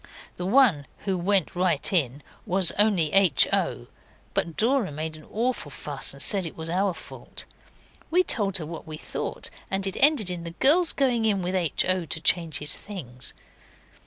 [0.35, 3.47] The one who went right in was only H.
[3.53, 3.85] O.;
[4.33, 7.45] but Dora made an awful fuss and said it was our fault.
[8.09, 11.53] We told her what we thought, and it ended in the girls going in with
[11.53, 11.85] H.
[11.85, 12.05] O.
[12.05, 13.35] to change his things.